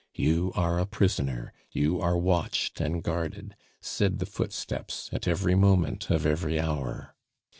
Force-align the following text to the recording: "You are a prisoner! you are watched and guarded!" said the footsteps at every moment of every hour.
"You 0.15 0.51
are 0.55 0.79
a 0.79 0.87
prisoner! 0.87 1.53
you 1.71 1.99
are 2.01 2.17
watched 2.17 2.81
and 2.81 3.03
guarded!" 3.03 3.55
said 3.81 4.17
the 4.17 4.25
footsteps 4.25 5.11
at 5.13 5.27
every 5.27 5.53
moment 5.53 6.09
of 6.09 6.25
every 6.25 6.59
hour. 6.59 7.13